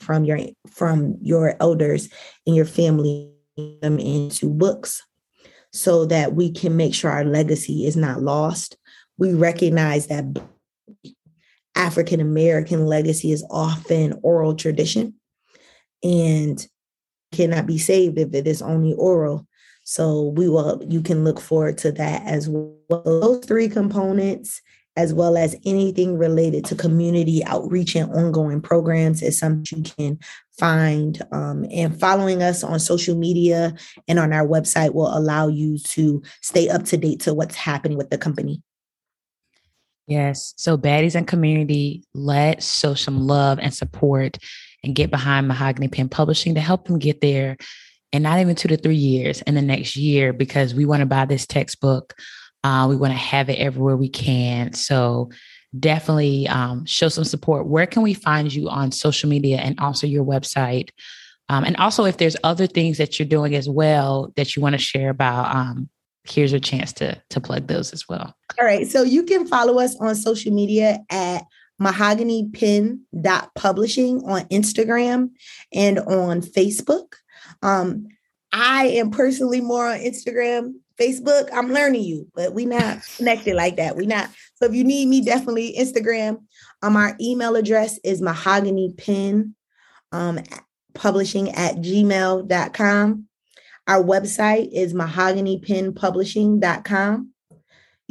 [0.00, 0.38] from your
[0.70, 2.08] from your elders
[2.46, 3.32] and your family
[3.80, 5.02] them into books
[5.72, 8.76] so that we can make sure our legacy is not lost.
[9.18, 10.24] We recognize that
[11.74, 15.14] African American legacy is often oral tradition
[16.02, 16.66] and
[17.32, 19.46] cannot be saved if it is only oral.
[19.84, 23.02] So we will you can look forward to that as well.
[23.04, 24.62] Those three components
[24.96, 30.18] as well as anything related to community outreach and ongoing programs is something you can
[30.58, 31.22] find.
[31.32, 33.74] Um, and following us on social media
[34.06, 37.96] and on our website will allow you to stay up to date to what's happening
[37.96, 38.62] with the company.
[40.06, 40.52] Yes.
[40.56, 44.36] So, baddies and community, let's show some love and support
[44.84, 47.56] and get behind Mahogany Pen Publishing to help them get there
[48.12, 51.06] and not even two to three years in the next year because we want to
[51.06, 52.14] buy this textbook
[52.64, 54.72] uh, we want to have it everywhere we can.
[54.72, 55.30] So
[55.78, 57.66] definitely um, show some support.
[57.66, 60.90] Where can we find you on social media and also your website?
[61.48, 64.74] Um, and also, if there's other things that you're doing as well that you want
[64.74, 65.88] to share about, um,
[66.24, 68.34] here's your chance to to plug those as well.
[68.58, 68.86] All right.
[68.86, 71.42] So you can follow us on social media at
[71.82, 73.04] mahogany pen
[73.54, 75.30] publishing on Instagram
[75.72, 77.14] and on Facebook.
[77.62, 78.08] Um,
[78.52, 83.76] I am personally more on Instagram Facebook, I'm learning you, but we not connected like
[83.76, 83.94] that.
[83.96, 84.28] We not.
[84.56, 86.42] So if you need me, definitely Instagram.
[86.82, 89.54] Um, our email address is mahogany pen
[90.12, 90.38] um,
[90.94, 93.26] publishing at gmail.com.
[93.88, 97.31] Our website is mahoganypenpublishing.com.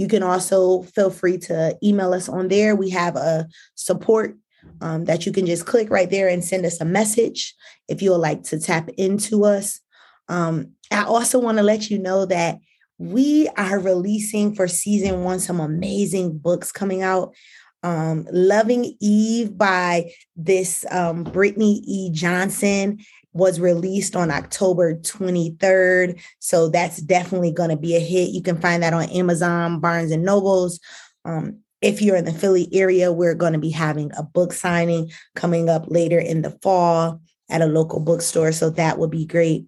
[0.01, 2.75] You can also feel free to email us on there.
[2.75, 4.35] We have a support
[4.81, 7.53] um, that you can just click right there and send us a message
[7.87, 9.79] if you would like to tap into us.
[10.27, 12.57] Um, I also want to let you know that
[12.97, 17.35] we are releasing for season one some amazing books coming out.
[17.83, 22.09] Um, Loving Eve by this um, Brittany E.
[22.11, 22.97] Johnson
[23.33, 26.21] was released on October 23rd.
[26.39, 28.29] So that's definitely going to be a hit.
[28.31, 30.79] You can find that on Amazon, Barnes and Nobles.
[31.23, 35.11] Um, if you're in the Philly area, we're going to be having a book signing
[35.35, 38.51] coming up later in the fall at a local bookstore.
[38.51, 39.65] So that would be great.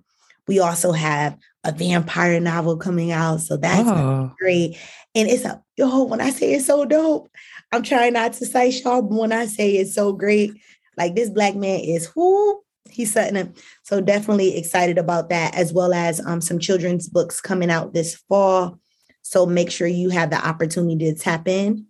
[0.48, 3.42] We also have a vampire novel coming out.
[3.42, 4.34] So that's oh.
[4.38, 4.78] great.
[5.16, 7.30] And it's a yo, when I say it's so dope,
[7.72, 10.52] I'm trying not to say y'all, but when I say it's so great,
[10.98, 12.63] like this black man is who
[12.94, 13.50] he's setting up.
[13.84, 18.16] So definitely excited about that, as well as um, some children's books coming out this
[18.30, 18.80] fall.
[19.24, 21.88] So make sure you have the opportunity to tap in.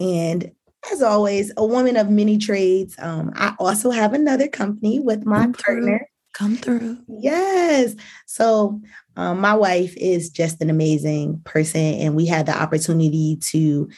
[0.00, 0.50] And
[0.90, 2.96] as always, a woman of many trades.
[2.98, 6.08] Um, I also have another company with my partner.
[6.34, 6.98] Come through.
[7.08, 7.94] Yes.
[8.26, 8.80] So
[9.16, 13.88] um, my wife is just an amazing person, and we had the opportunity to.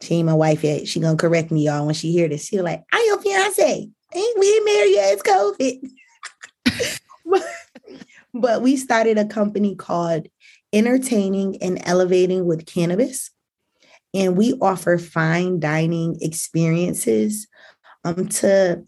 [0.00, 0.88] She ain't my wife yet.
[0.88, 2.46] She gonna correct me, y'all, when she hear this.
[2.46, 3.90] She like, "I your fiance.
[4.14, 4.96] Ain't we married?
[4.98, 5.90] It's COVID."
[7.26, 7.42] but,
[8.34, 10.26] but we started a company called
[10.72, 13.30] Entertaining and Elevating with Cannabis,
[14.14, 17.48] and we offer fine dining experiences
[18.04, 18.84] um, to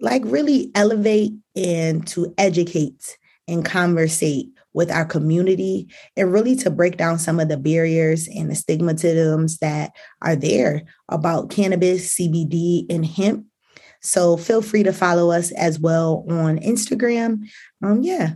[0.00, 6.96] like really elevate and to educate and conversate with our community and really to break
[6.96, 9.92] down some of the barriers and the stigmatisms that
[10.22, 13.46] are there about cannabis, CBD, and hemp.
[14.00, 17.48] So feel free to follow us as well on Instagram.
[17.82, 18.34] Um, yeah.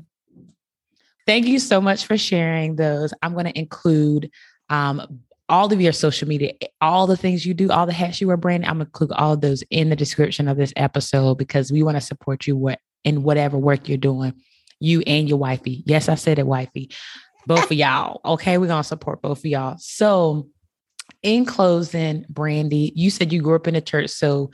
[1.27, 3.15] Thank you so much for sharing those.
[3.23, 4.31] I'm going to include
[4.69, 8.29] um, all of your social media, all the things you do, all the hats you
[8.29, 8.65] wear, brand.
[8.65, 11.97] I'm gonna include all of those in the description of this episode because we want
[11.97, 14.35] to support you in whatever work you're doing,
[14.81, 15.83] you and your wifey.
[15.87, 16.91] Yes, I said it, wifey.
[17.47, 18.21] Both of y'all.
[18.25, 19.77] Okay, we're gonna support both of y'all.
[19.79, 20.49] So,
[21.23, 24.51] in closing, Brandy, you said you grew up in a church, so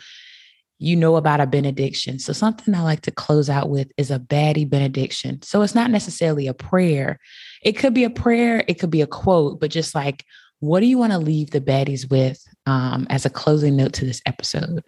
[0.81, 2.19] you know about a benediction.
[2.19, 5.43] So, something I like to close out with is a baddie benediction.
[5.43, 7.19] So, it's not necessarily a prayer.
[7.63, 10.25] It could be a prayer, it could be a quote, but just like
[10.61, 14.05] what do you want to leave the baddies with um, as a closing note to
[14.05, 14.85] this episode?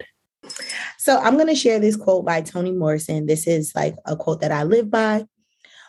[0.97, 3.25] So I'm going to share this quote by Toni Morrison.
[3.25, 5.25] This is like a quote that I live by.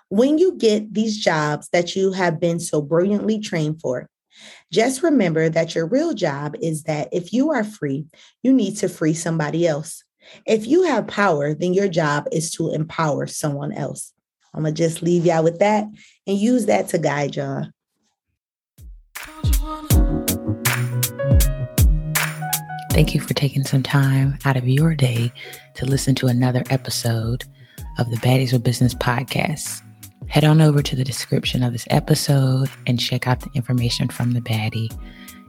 [0.09, 4.09] When you get these jobs that you have been so brilliantly trained for,
[4.73, 8.07] just remember that your real job is that if you are free,
[8.43, 10.03] you need to free somebody else.
[10.47, 14.13] If you have power, then your job is to empower someone else.
[14.55, 15.85] I'm going to just leave y'all with that
[16.27, 17.67] and use that to guide y'all.
[22.93, 25.33] Thank you for taking some time out of your day
[25.75, 27.45] to listen to another episode
[27.99, 29.83] of the Baddies with Business podcast.
[30.29, 34.33] Head on over to the description of this episode and check out the information from
[34.33, 34.91] the Baddie.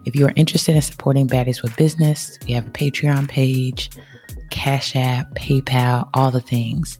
[0.05, 3.89] If you are interested in supporting Baddies with Business, we have a Patreon page,
[4.51, 6.99] Cash App, PayPal, all the things.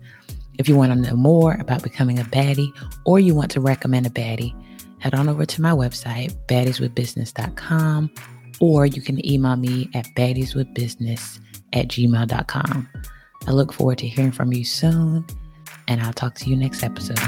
[0.58, 2.72] If you want to know more about becoming a baddie
[3.06, 4.56] or you want to recommend a baddie,
[5.00, 8.10] head on over to my website, baddieswithbusiness.com
[8.60, 11.40] or you can email me at baddieswithbusiness
[11.74, 12.90] at gmail.com.
[13.48, 15.26] I look forward to hearing from you soon,
[15.88, 17.20] and I'll talk to you next episode.